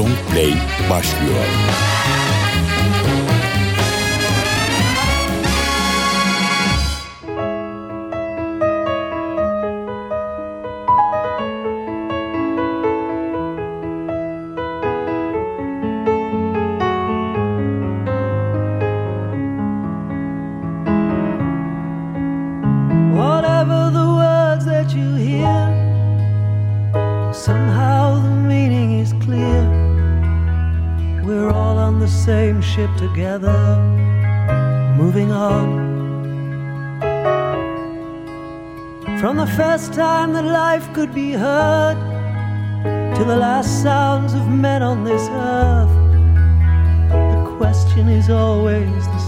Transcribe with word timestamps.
Long 0.00 0.16
Play 0.30 0.54
başlıyor. 0.90 1.89
First 39.56 39.92
time 39.92 40.32
that 40.32 40.44
life 40.44 40.92
could 40.92 41.12
be 41.14 41.32
heard, 41.32 41.96
to 43.16 43.24
the 43.24 43.36
last 43.36 43.82
sounds 43.82 44.32
of 44.34 44.48
men 44.48 44.82
on 44.82 45.04
this 45.04 45.28
earth. 45.30 45.94
The 47.10 47.56
question 47.56 48.08
is 48.08 48.30
always 48.30 49.06
the 49.06 49.19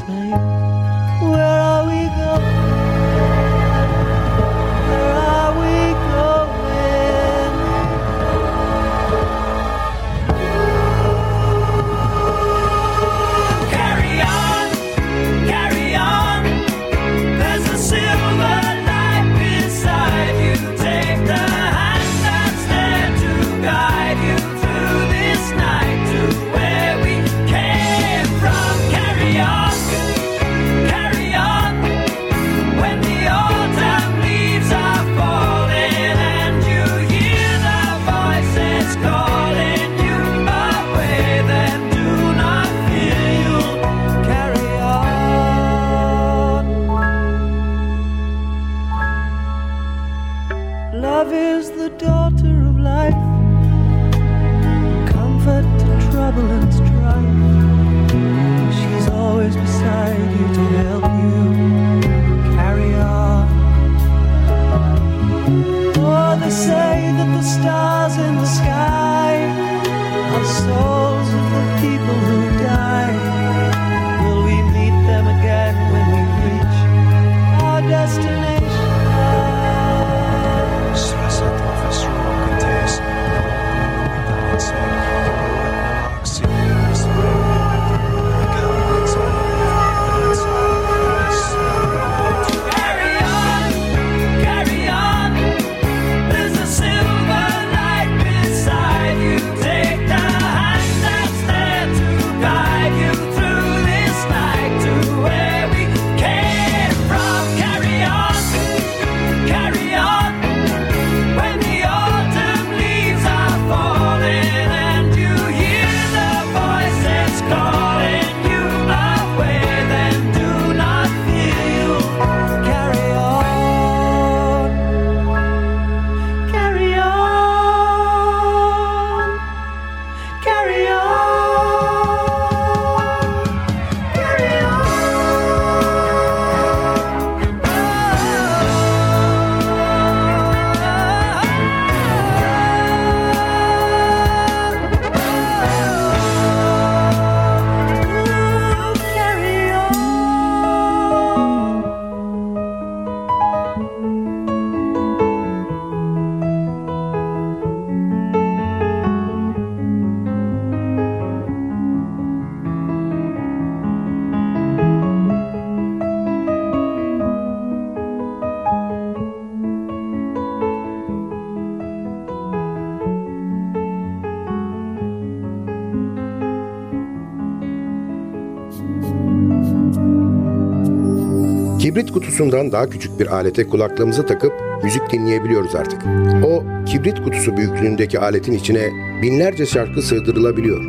kutusundan 182.33 182.73
daha 182.73 182.91
küçük 182.91 183.21
bir 183.21 183.27
alete 183.27 183.67
kulaklığımızı 183.67 184.27
takıp 184.27 184.53
müzik 184.83 185.11
dinleyebiliyoruz 185.13 185.75
artık. 185.75 186.03
O 186.47 186.65
kibrit 186.87 187.25
kutusu 187.25 187.57
büyüklüğündeki 187.57 188.19
aletin 188.19 188.53
içine 188.53 188.91
binlerce 189.23 189.67
şarkı 189.67 190.03
sığdırılabiliyor. 190.03 190.81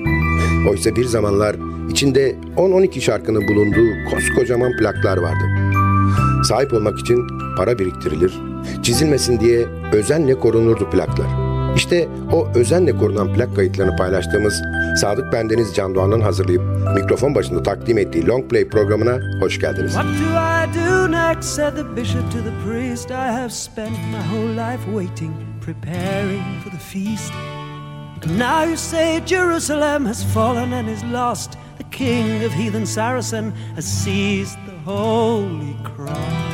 Oysa 0.70 0.96
bir 0.96 1.06
zamanlar 1.06 1.56
içinde 1.90 2.36
10-12 2.58 3.02
şarkının 3.02 3.48
bulunduğu 3.48 4.10
koskocaman 4.12 4.72
plaklar 4.78 5.18
vardı. 5.18 5.44
Sahip 6.44 6.74
olmak 6.74 7.00
için 7.00 7.28
para 7.58 7.80
biriktirilir, 7.80 8.34
çizilmesin 8.84 9.40
diye 9.40 9.66
özenle 9.94 10.40
korunurdu 10.40 10.90
plaklar. 10.90 11.28
İşte 11.76 12.08
o 12.34 12.48
özenle 12.56 12.98
korunan 12.98 13.34
plak 13.34 13.56
kayıtlarını 13.56 13.96
paylaştığımız 13.96 14.62
Sadık 14.98 15.34
Bendeniz 15.34 15.76
Can 15.76 15.96
Doğan'ın 15.96 16.22
hazırlayıp 16.22 16.62
mikrofon 16.96 17.36
başında 17.36 17.64
takdim 17.64 17.98
ettiği 17.98 18.28
Long 18.28 18.50
Play 18.50 18.68
programına 18.68 19.20
hoş 19.42 19.60
geldiniz. 19.60 19.94
What 19.94 20.06
do 20.06 20.30
I 20.30 20.88
do 20.88 21.03
next 21.34 21.56
said 21.56 21.76
the 21.76 21.84
bishop 21.84 22.30
to 22.30 22.42
the 22.42 22.52
priest 22.64 23.10
I 23.10 23.32
have 23.32 23.52
spent 23.52 23.98
my 24.12 24.22
whole 24.22 24.54
life 24.66 24.86
waiting 24.88 25.34
preparing 25.62 26.62
for 26.62 26.70
the 26.70 26.78
feast 26.78 27.34
And 27.34 28.38
now 28.38 28.64
you 28.64 28.78
say 28.78 29.20
Jerusalem 29.26 30.06
has 30.06 30.24
fallen 30.24 30.74
and 30.74 30.88
is 30.88 31.04
lost 31.06 31.58
The 31.80 31.86
king 31.86 32.44
of 32.44 32.54
heathen 32.54 32.86
Saracen 32.86 33.50
has 33.76 33.86
seized 33.86 34.64
the 34.68 34.78
holy 34.90 35.76
cross 35.84 36.54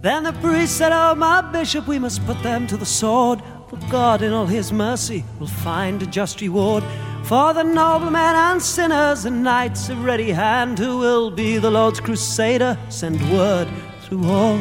Then 0.00 0.24
the 0.24 0.32
priest 0.34 0.76
said, 0.76 0.92
Oh, 0.92 1.14
my 1.14 1.40
bishop, 1.52 1.86
we 1.86 1.98
must 1.98 2.24
put 2.24 2.40
them 2.42 2.66
to 2.68 2.76
the 2.76 2.86
sword. 2.86 3.40
For 3.68 3.78
God, 3.90 4.22
in 4.22 4.32
all 4.32 4.46
his 4.46 4.72
mercy, 4.72 5.24
will 5.38 5.48
find 5.68 6.02
a 6.02 6.06
just 6.06 6.40
reward. 6.40 6.84
For 7.24 7.52
the 7.52 7.62
noblemen 7.62 8.34
and 8.34 8.62
sinners 8.62 9.24
and 9.24 9.42
knights 9.42 9.88
of 9.88 10.04
ready 10.04 10.30
hand 10.30 10.78
who 10.78 10.98
will 10.98 11.30
be 11.30 11.58
the 11.58 11.70
Lord's 11.70 12.00
crusader, 12.00 12.78
send 12.88 13.20
word 13.30 13.68
through 14.02 14.24
all 14.24 14.58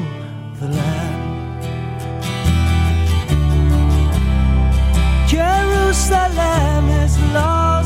the 0.59 0.68
land. 0.68 1.18
Jerusalem 5.30 6.89
is 6.89 7.18
Lord. 7.33 7.76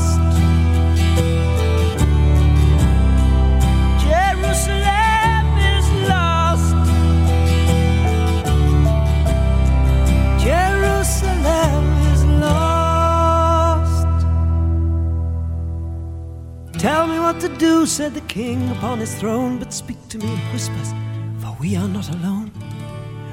To 16.82 17.56
do, 17.58 17.86
said 17.86 18.14
the 18.14 18.20
king 18.22 18.70
upon 18.70 18.98
his 18.98 19.14
throne, 19.14 19.58
but 19.58 19.72
speak 19.72 19.96
to 20.08 20.18
me 20.18 20.32
in 20.32 20.38
whispers, 20.52 20.92
for 21.38 21.56
we 21.60 21.76
are 21.76 21.88
not 21.88 22.08
alone. 22.08 22.50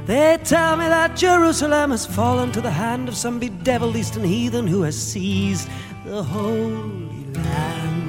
They 0.05 0.39
tell 0.43 0.75
me 0.77 0.85
that 0.85 1.15
Jerusalem 1.15 1.91
has 1.91 2.05
fallen 2.05 2.51
to 2.53 2.61
the 2.61 2.71
hand 2.71 3.07
of 3.07 3.15
some 3.15 3.39
bedeviled 3.39 3.95
eastern 3.95 4.23
heathen 4.23 4.65
who 4.65 4.81
has 4.81 4.95
seized 4.95 5.67
the 6.05 6.23
Holy 6.23 7.25
Land. 7.33 8.05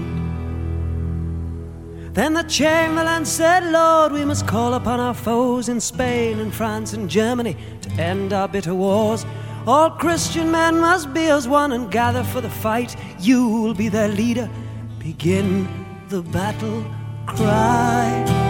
Then 2.15 2.33
the 2.35 2.45
chamberlain 2.45 3.27
said, 3.27 3.71
Lord, 3.71 4.13
we 4.13 4.25
must 4.25 4.47
call 4.47 4.75
upon 4.75 5.01
our 5.01 5.15
foes 5.15 5.69
in 5.69 5.81
Spain 5.81 6.39
and 6.39 6.55
France 6.55 6.95
and 6.95 7.11
Germany 7.11 7.57
to 7.83 7.91
end 7.93 8.33
our 8.33 8.49
bitter 8.49 8.75
wars. 8.75 9.27
All 9.67 9.91
Christian 9.91 10.51
men 10.51 10.81
must 10.81 11.13
be 11.13 11.27
as 11.27 11.47
one 11.47 11.73
and 11.73 11.91
gather 11.91 12.25
for 12.25 12.41
the 12.41 12.49
fight. 12.49 12.97
You 13.21 13.47
will 13.49 13.75
be 13.75 13.89
their 13.89 14.09
leader. 14.09 14.49
Begin 15.01 15.67
the 16.11 16.21
battle 16.21 16.85
cry. 17.27 18.50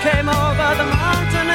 came 0.00 0.30
over 0.30 0.68
the 0.80 0.86
mountain 0.86 1.49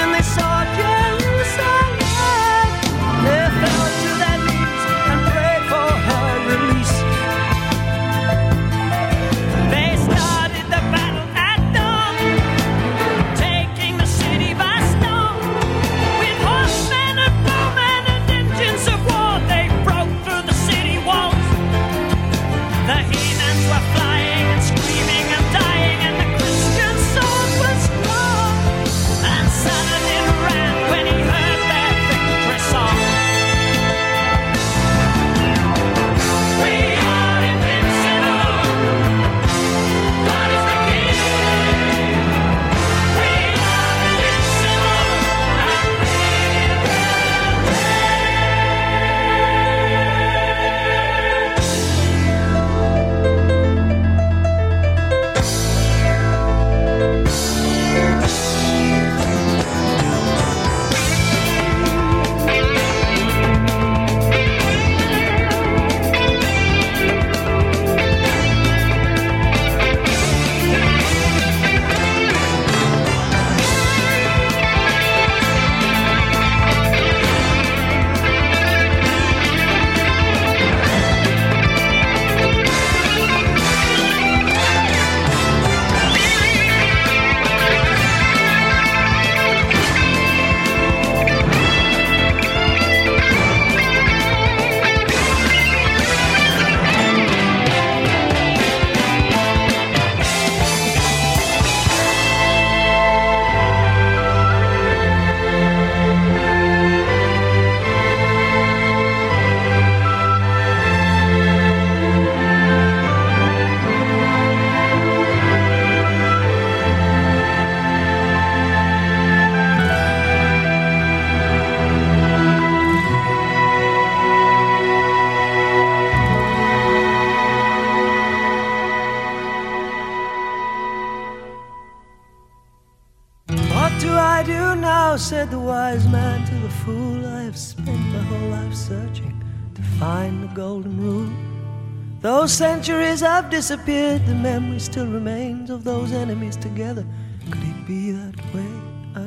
disappeared, 143.55 144.25
the 144.25 144.35
memory 144.35 144.79
still 144.79 145.07
remains 145.07 145.69
of 145.69 145.85
those 145.85 146.11
enemies 146.11 146.57
together. 146.57 147.05
Could 147.49 147.63
it 147.63 147.87
be 147.87 148.11
that 148.11 148.35
way 148.53 148.73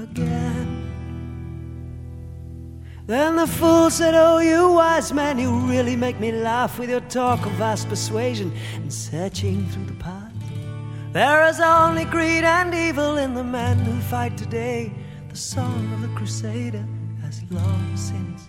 again? 0.02 0.68
Then 3.06 3.36
the 3.36 3.46
fool 3.46 3.88
said, 3.88 4.12
Oh, 4.14 4.36
you 4.36 4.70
wise 4.74 5.14
man, 5.14 5.38
you 5.38 5.50
really 5.60 5.96
make 5.96 6.20
me 6.20 6.30
laugh 6.30 6.78
with 6.78 6.90
your 6.90 7.00
talk 7.08 7.46
of 7.46 7.52
vast 7.52 7.88
persuasion 7.88 8.52
and 8.74 8.92
searching 8.92 9.66
through 9.70 9.86
the 9.86 9.94
past. 9.94 10.36
There 11.12 11.48
is 11.48 11.58
only 11.58 12.04
greed 12.04 12.44
and 12.44 12.74
evil 12.74 13.16
in 13.16 13.32
the 13.32 13.44
men 13.44 13.78
who 13.78 13.98
fight 14.10 14.36
today. 14.36 14.92
The 15.30 15.36
song 15.36 15.90
of 15.94 16.02
the 16.02 16.08
crusader 16.08 16.84
has 17.22 17.42
long 17.50 17.96
since 17.96 18.47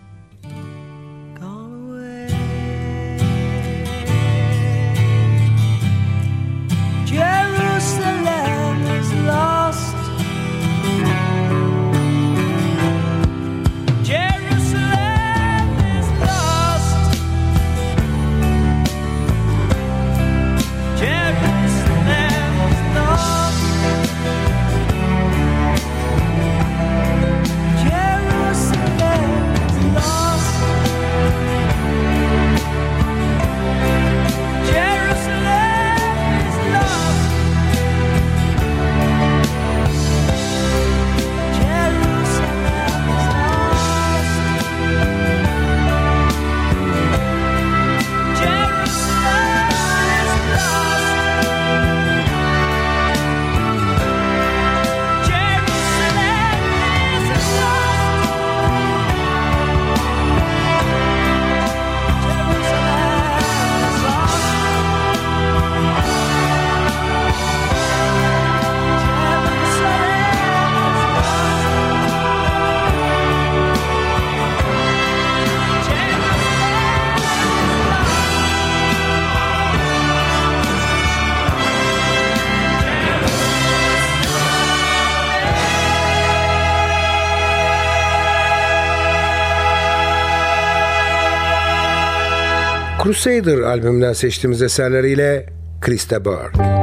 Crusader 93.09 93.57
albümünden 93.57 94.13
seçtiğimiz 94.13 94.61
eserleriyle 94.61 95.45
Krista 95.81 96.25
Berg. 96.25 96.78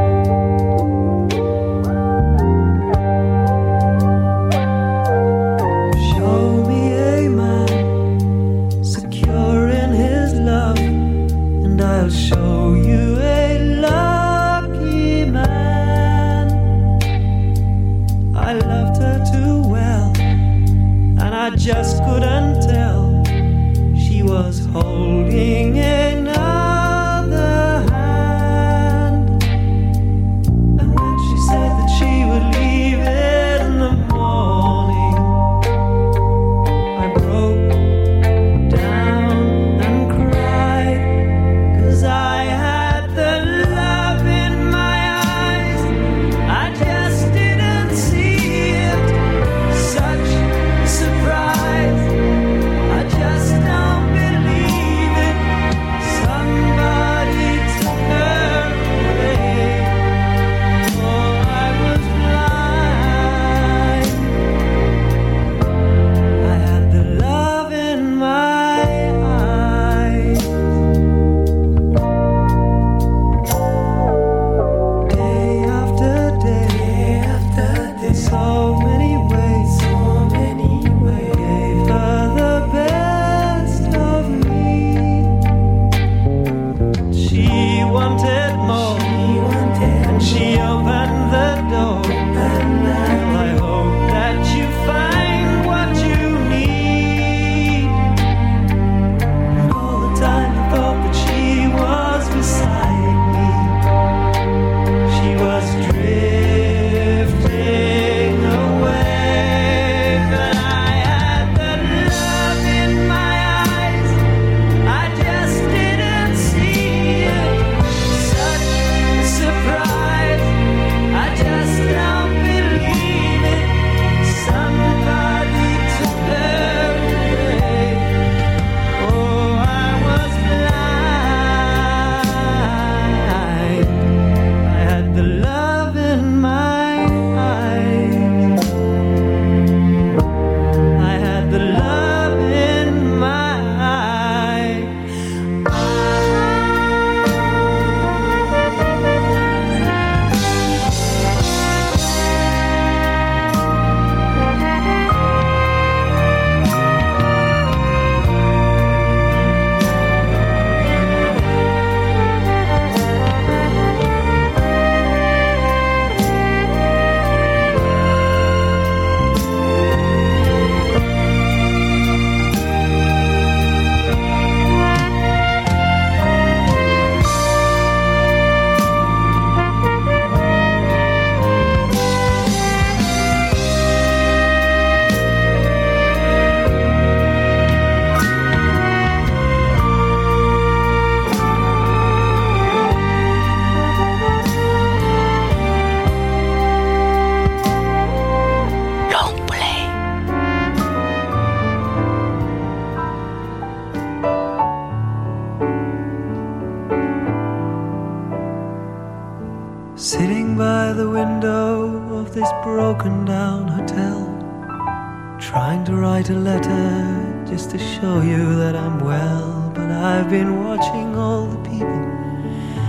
Trying 215.56 215.86
to 215.86 215.96
write 215.96 216.28
a 216.28 216.34
letter 216.34 217.44
just 217.48 217.70
to 217.70 217.78
show 217.78 218.20
you 218.20 218.56
that 218.56 218.76
I'm 218.76 219.00
well. 219.00 219.72
But 219.74 219.90
I've 219.90 220.28
been 220.28 220.62
watching 220.62 221.16
all 221.16 221.46
the 221.46 221.62
people 221.70 222.02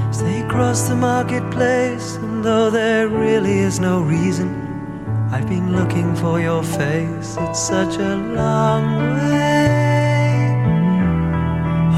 as 0.10 0.22
they 0.22 0.42
cross 0.50 0.90
the 0.90 0.96
marketplace, 0.96 2.18
and 2.18 2.44
though 2.44 2.70
there 2.70 3.08
really 3.08 3.60
is 3.60 3.80
no 3.80 4.02
reason, 4.02 4.50
I've 5.32 5.48
been 5.48 5.78
looking 5.78 6.14
for 6.18 6.42
your 6.42 6.62
face. 6.62 7.38
It's 7.40 7.62
such 7.74 7.96
a 8.00 8.16
long 8.42 8.86
way 9.16 9.70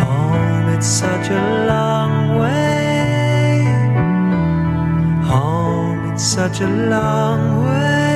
home. 0.03 0.69
It's 0.75 0.85
such 0.85 1.29
a 1.31 1.43
long 1.73 2.37
way 2.43 3.63
home. 5.33 6.11
It's 6.11 6.23
such 6.23 6.61
a 6.61 6.69
long 6.69 7.65
way. 7.65 8.08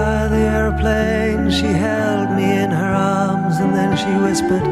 By 0.00 0.28
the 0.28 0.42
aeroplane, 0.56 1.50
she 1.58 1.70
held 1.86 2.28
me 2.38 2.48
in 2.64 2.70
her 2.70 2.92
arms 3.18 3.56
and 3.62 3.70
then 3.78 3.90
she 4.02 4.12
whispered, 4.26 4.64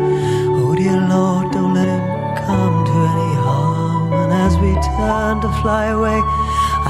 Oh 0.58 0.74
dear 0.80 1.00
Lord, 1.14 1.46
don't 1.56 1.74
let 1.78 1.88
him 1.96 2.06
come 2.46 2.76
to 2.90 2.96
any 3.12 3.34
harm. 3.46 4.12
And 4.20 4.30
as 4.46 4.54
we 4.62 4.70
turned 4.96 5.42
to 5.46 5.50
fly 5.60 5.86
away, 5.98 6.20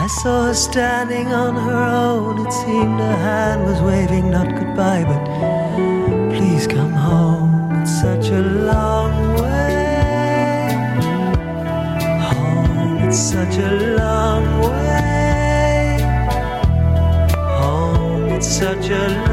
I 0.05 0.07
saw 0.21 0.37
her 0.49 0.59
standing 0.69 1.29
on 1.45 1.55
her 1.67 1.83
own. 2.07 2.47
It 2.47 2.53
seemed 2.63 2.99
her 3.07 3.19
hand 3.29 3.61
was 3.69 3.79
waving 3.91 4.27
not 4.37 4.49
goodbye, 4.59 5.05
but 5.11 5.23
please 6.35 6.65
come 6.77 6.95
home. 7.09 7.51
It's 7.81 7.95
such 8.07 8.27
a 8.41 8.43
long 8.71 9.15
way 9.43 10.69
home. 12.31 12.99
It's 13.07 13.21
such 13.35 13.57
a 13.69 13.71
long 13.99 14.08
such 18.59 18.91
a 18.91 19.28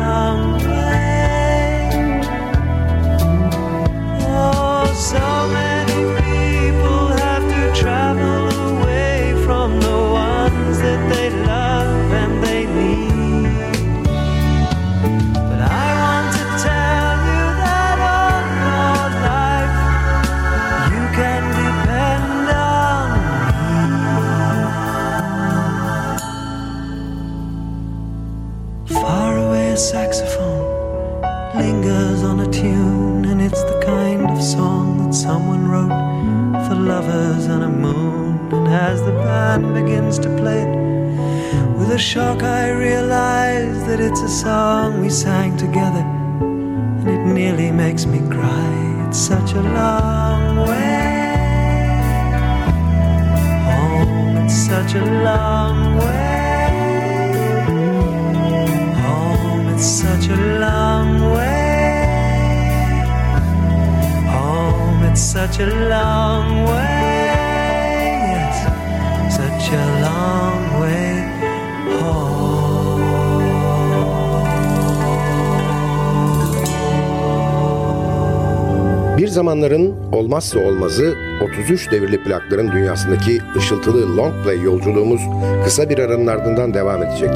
zamanların 79.36 80.12
olmazsa 80.12 80.60
olmazı 80.60 81.16
33 81.44 81.92
devirli 81.92 82.24
plakların 82.24 82.72
dünyasındaki 82.72 83.42
ışıltılı 83.56 84.18
long 84.18 84.44
play 84.44 84.62
yolculuğumuz 84.62 85.22
kısa 85.64 85.90
bir 85.90 86.00
aranın 86.00 86.28
ardından 86.28 86.74
devam 86.74 87.04
edecek. 87.04 87.32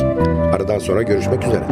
Aradan 0.54 0.80
sonra 0.80 1.04
görüşmek 1.04 1.44
üzere. 1.44 1.64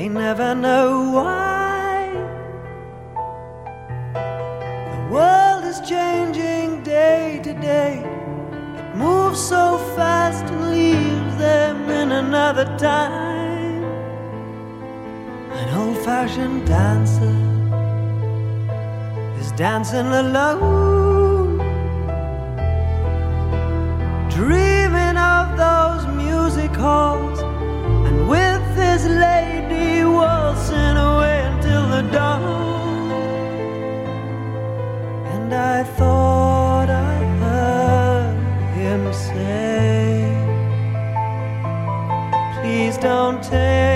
They 0.00 0.08
never 0.08 0.54
know 0.54 1.10
why. 1.16 2.08
The 4.94 5.02
world 5.14 5.64
is 5.72 5.78
changing 5.86 6.82
day 6.82 7.38
to 7.44 7.52
day. 7.52 8.02
It 8.80 8.96
moves 8.96 9.38
so 9.38 9.76
fast 9.96 10.44
and 10.44 10.70
leaves 10.72 11.36
them 11.36 11.90
in 11.90 12.12
another 12.12 12.64
time. 12.78 13.84
An 15.60 15.68
old-fashioned 15.80 16.66
dancer 16.66 17.36
is 19.38 19.52
dancing 19.52 20.10
alone. 20.22 21.58
Dreaming 24.30 25.18
of 25.34 25.44
those 25.64 26.04
music 26.24 26.70
halls 26.74 27.40
and 28.08 28.16
with 28.30 28.49
lady 29.06 30.04
waltzing 30.04 30.96
away 31.08 31.40
until 31.50 31.88
the 31.88 32.02
dawn. 32.12 33.12
And 35.34 35.52
I 35.54 35.84
thought 35.84 36.88
I 36.90 37.14
heard 37.42 38.36
him 38.78 39.12
say, 39.12 40.24
Please 42.60 42.96
don't 42.98 43.42
take 43.42 43.89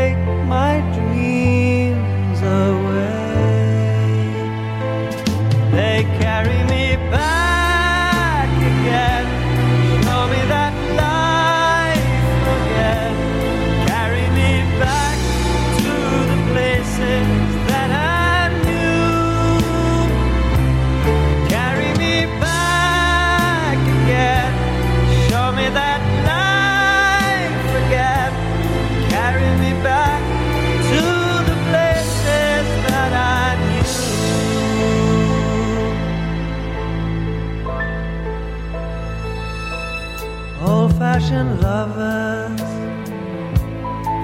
Fashioned 41.35 41.61
lovers, 41.63 42.61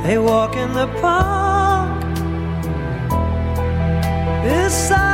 they 0.05 0.17
walk 0.17 0.55
in 0.55 0.73
the 0.75 0.87
park 1.01 2.05
beside 4.45 5.10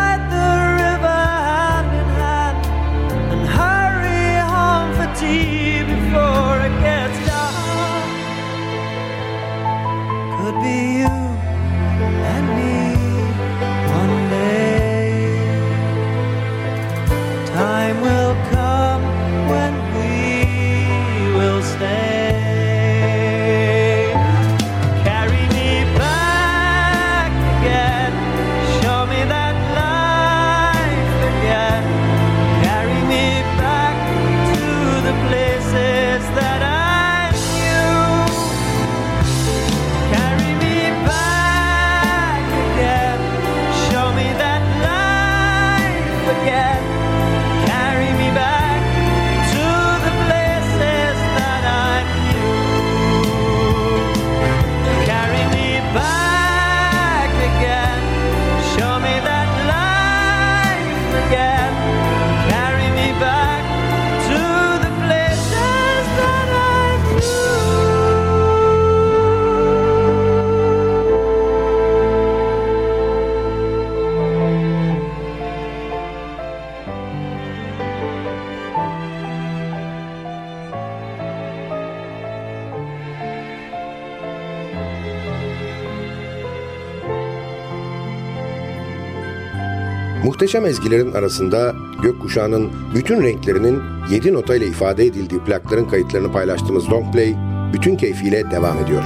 Muhteşem 90.36 90.66
ezgilerin 90.66 91.12
arasında 91.12 91.74
gökkuşağının 92.02 92.70
bütün 92.94 93.22
renklerinin 93.22 93.82
7 94.10 94.34
notayla 94.34 94.66
ifade 94.66 95.04
edildiği 95.04 95.40
plakların 95.40 95.84
kayıtlarını 95.84 96.32
paylaştığımız 96.32 96.90
Longplay 96.90 97.34
bütün 97.72 97.96
keyfiyle 97.96 98.50
devam 98.50 98.78
ediyor. 98.78 99.02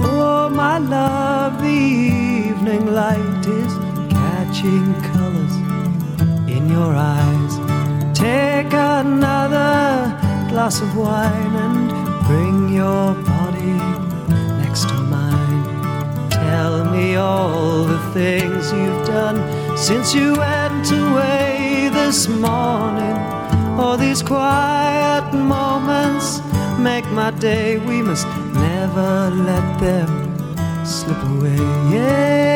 Oh, 0.00 0.50
light 2.94 3.46
is 3.46 3.72
catching 4.10 4.94
colors 5.12 5.54
in 6.56 6.68
your 6.68 6.94
eyes. 6.94 7.54
Take 8.18 8.74
another 8.74 10.12
glass 10.50 10.82
of 10.82 10.96
wine 10.96 11.56
and 11.56 11.90
bring 12.28 12.76
your 12.76 13.29
all 17.30 17.84
the 17.84 18.00
things 18.18 18.72
you've 18.72 19.06
done 19.06 19.38
since 19.76 20.14
you 20.14 20.28
went 20.46 20.86
away 20.90 21.88
this 21.98 22.18
morning. 22.28 23.16
All 23.80 23.96
these 23.96 24.22
quiet 24.22 25.26
moments 25.56 26.26
make 26.88 27.06
my 27.20 27.30
day. 27.48 27.78
We 27.90 28.02
must 28.02 28.26
never 28.68 29.12
let 29.50 29.66
them 29.86 30.10
slip 30.84 31.22
away. 31.34 31.60
Yeah. 31.94 32.49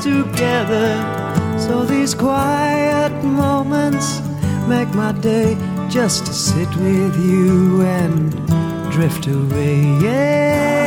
Together. 0.00 0.88
So 1.58 1.84
these 1.84 2.14
quiet 2.14 3.12
moments 3.24 4.20
make 4.68 4.88
my 4.94 5.12
day 5.12 5.56
just 5.88 6.26
to 6.26 6.32
sit 6.32 6.68
with 6.76 7.16
you 7.16 7.82
and 7.82 8.30
drift 8.92 9.26
away. 9.26 9.82
Yeah. 10.02 10.77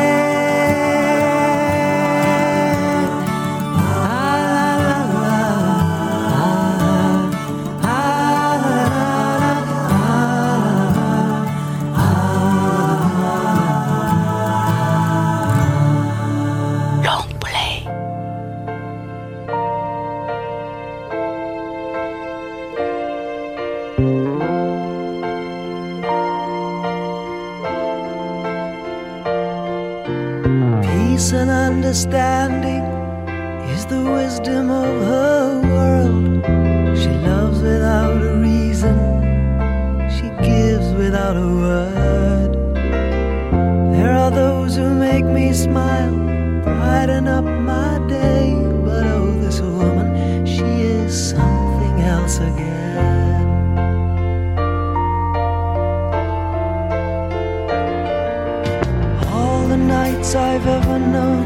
as 60.31 60.35
I've 60.35 60.67
ever 60.67 60.97
known 60.97 61.43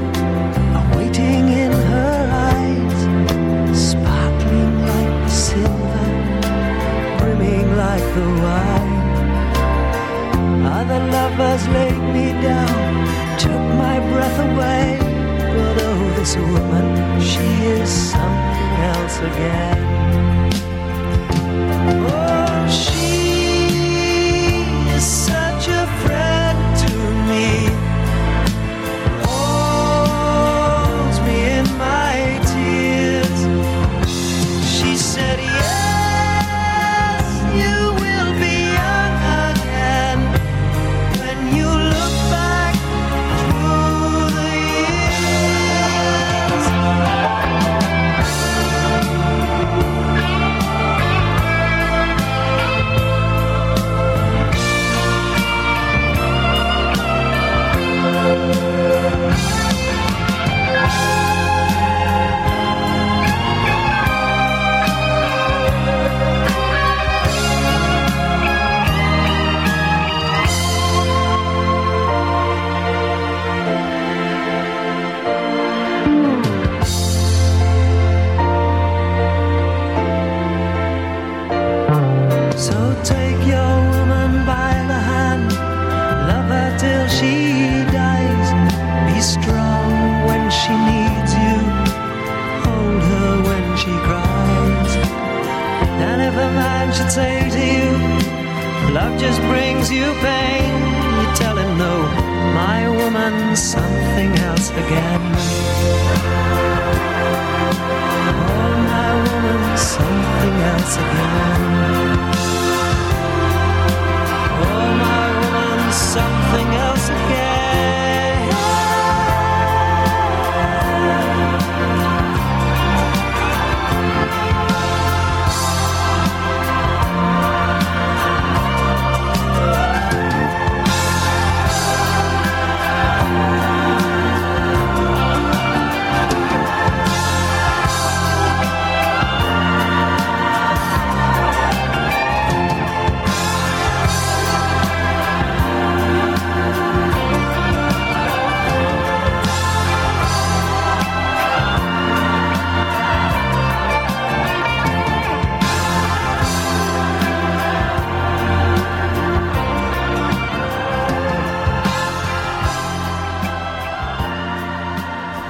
are 0.75 0.97
waiting 0.97 1.47
in 1.63 1.71
her 1.71 2.17
eyes, 2.51 2.99
sparkling 3.89 4.75
like 4.91 5.15
the 5.23 5.29
silver, 5.29 6.05
brimming 7.17 7.77
like 7.77 8.05
the 8.17 8.27
wine. 8.43 8.95
Other 10.77 11.01
lovers 11.15 11.67
laid 11.69 12.01
me 12.13 12.27
down, 12.49 12.91
took 13.39 13.63
my 13.83 13.97
breath 14.11 14.39
away. 14.49 14.97
But 15.55 15.81
oh, 15.87 16.13
this 16.17 16.35
woman, 16.35 17.19
she 17.21 17.47
is 17.79 17.89
something 17.89 18.73
else 18.93 19.17
again. 19.17 20.04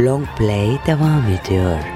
Long 0.05 0.25
Play 0.37 0.79
devam 0.87 1.23
ediyor. 1.27 1.94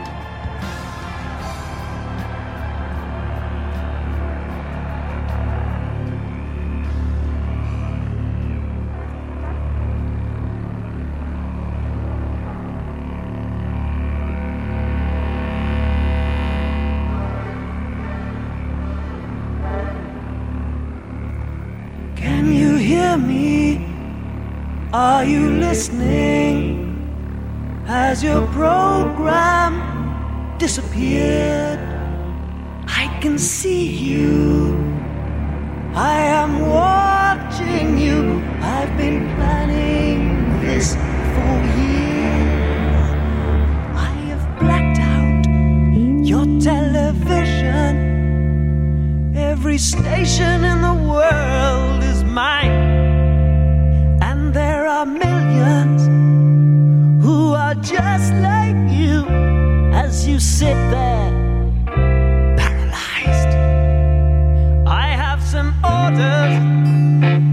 orders 66.04 66.54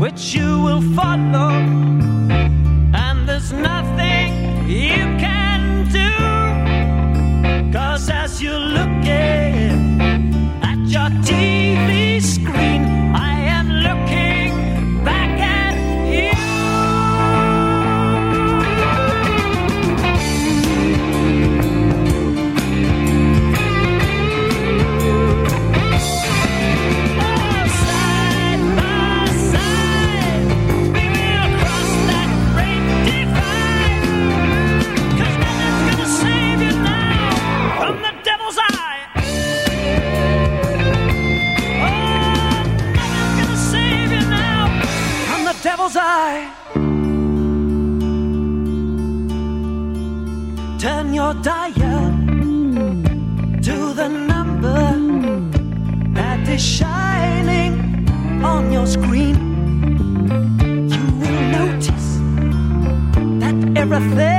which 0.01 0.35
you 0.35 0.61
will 0.61 0.83
follow. 0.95 1.76
That 63.99 64.36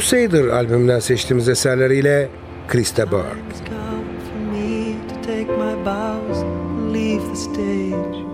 Crusader 0.00 0.44
albümünden 0.48 0.98
seçtiğimiz 0.98 1.48
eserleriyle 1.48 2.28
Chris 2.68 2.96
de 2.96 3.10
Burgh. 3.10 3.24
It's 3.50 3.60
come 3.68 4.04
for 4.30 4.52
me 4.52 4.94
to 5.08 5.14
take 5.22 5.44
my 5.44 5.84
bows 5.84 6.42
and 6.42 6.92
leave 6.92 7.22
the 7.28 7.36
stage. 7.36 8.24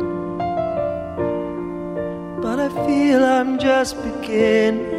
But 2.42 2.58
I 2.58 2.86
feel 2.86 3.22
I'm 3.22 3.58
just 3.58 3.96
beginning. 4.04 4.95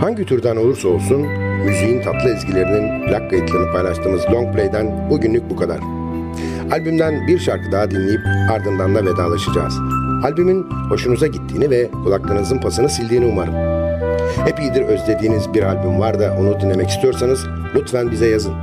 Hangi 0.00 0.24
türden 0.26 0.56
olursa 0.56 0.88
olsun 0.88 1.20
müziğin 1.64 2.02
tatlı 2.02 2.34
ezgilerinin 2.34 3.06
plak 3.06 3.30
kayıtlarını 3.30 3.72
paylaştığımız 3.72 4.22
Long 4.32 4.54
Play'den 4.54 5.10
bugünlük 5.10 5.50
bu 5.50 5.56
kadar. 5.56 5.78
Albümden 6.72 7.26
bir 7.26 7.38
şarkı 7.38 7.72
daha 7.72 7.90
dinleyip 7.90 8.20
ardından 8.50 8.94
da 8.94 9.04
vedalaşacağız. 9.04 9.78
Albümün 10.24 10.70
hoşunuza 10.88 11.26
gittiğini 11.26 11.70
ve 11.70 11.90
kulaklarınızın 11.90 12.58
pasını 12.58 12.88
sildiğini 12.88 13.26
umarım. 13.26 13.54
Epeydir 14.46 14.82
özlediğiniz 14.82 15.54
bir 15.54 15.62
albüm 15.62 16.00
var 16.00 16.20
da 16.20 16.36
onu 16.40 16.60
dinlemek 16.60 16.88
istiyorsanız 16.88 17.46
lütfen 17.74 18.10
bize 18.10 18.28
yazın. 18.28 18.54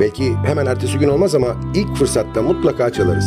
Belki 0.00 0.34
hemen 0.34 0.66
ertesi 0.66 0.98
gün 0.98 1.08
olmaz 1.08 1.34
ama 1.34 1.56
ilk 1.74 1.96
fırsatta 1.96 2.42
mutlaka 2.42 2.92
çalarız. 2.92 3.26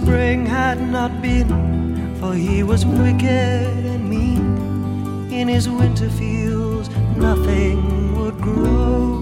Spring 0.10 0.44
had 0.44 0.82
not 0.82 1.22
been, 1.22 2.16
for 2.20 2.34
he 2.34 2.64
was 2.64 2.84
wicked 2.84 3.86
and 3.92 4.10
mean. 4.10 4.42
In 5.32 5.48
his 5.48 5.70
winter 5.70 6.10
fields, 6.10 6.90
nothing 7.16 7.80
would 8.18 8.38
grow. 8.42 9.20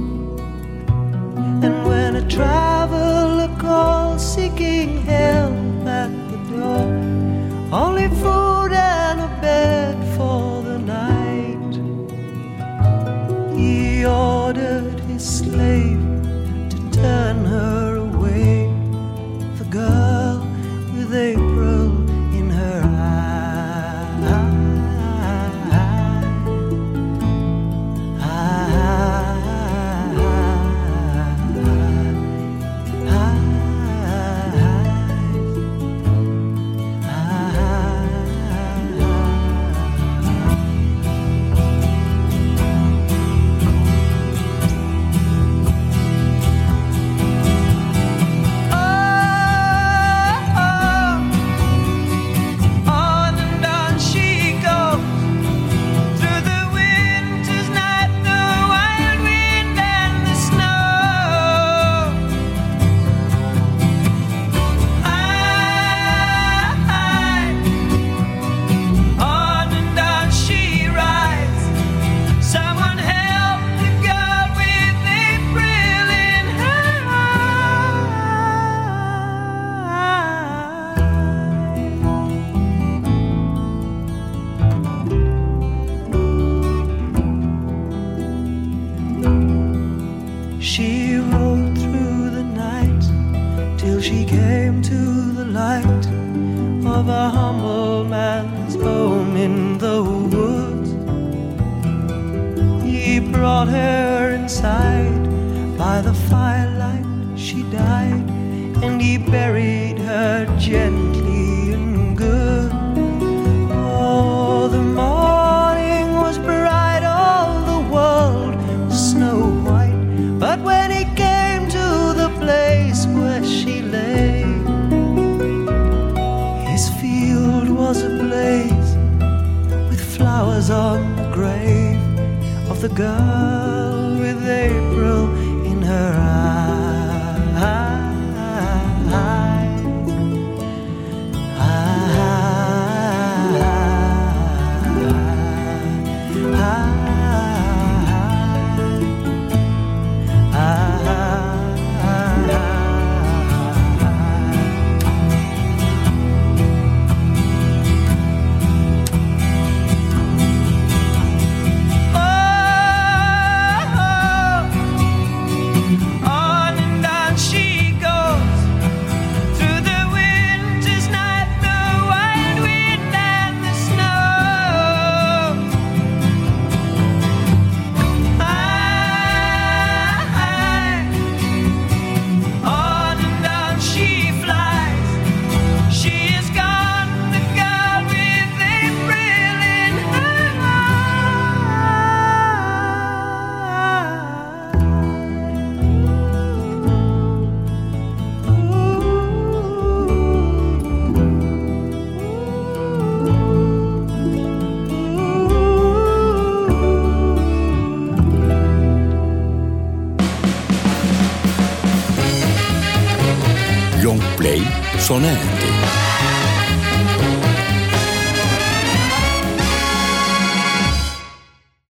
And 1.65 1.73
when 1.85 2.15
a 2.15 2.25
traveler 2.29 3.53
calls 3.59 4.23
seeking 4.35 5.01
help 5.01 5.85
at 6.01 6.11
the 6.31 6.39
door, 6.55 6.85
only 7.83 8.07
food 8.23 8.71
and 8.71 9.19
a 9.19 9.31
bed 9.41 9.95
for 10.15 10.61
the 10.69 10.79
night. 10.97 11.73
He 13.59 14.05
ordered 14.05 14.86